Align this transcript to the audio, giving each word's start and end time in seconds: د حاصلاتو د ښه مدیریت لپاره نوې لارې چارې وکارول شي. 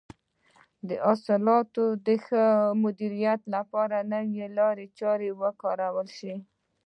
د 0.87 0.89
حاصلاتو 1.05 1.83
د 2.05 2.07
ښه 2.25 2.43
مدیریت 2.83 3.41
لپاره 3.55 3.97
نوې 4.13 4.47
لارې 4.57 4.85
چارې 4.99 5.29
وکارول 5.41 6.07
شي. 6.17 6.33